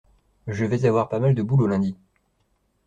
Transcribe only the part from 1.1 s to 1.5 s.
mal de